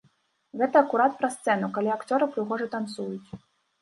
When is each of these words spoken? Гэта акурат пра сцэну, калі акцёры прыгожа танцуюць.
Гэта 0.61 0.79
акурат 0.85 1.13
пра 1.19 1.29
сцэну, 1.35 1.69
калі 1.75 1.93
акцёры 1.99 2.25
прыгожа 2.33 2.67
танцуюць. 2.77 3.29